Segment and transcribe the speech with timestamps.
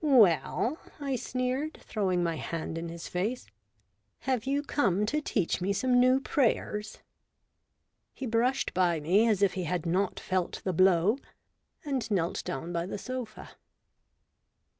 [0.03, 3.45] "Well!' 1 I sneered, throwing my hand in his face,
[4.21, 6.97] "have you come to teach me some new prayers?"
[8.15, 11.19] He brushed by me as if he had not felt the blow,
[11.85, 13.51] and knelt down by the sofa.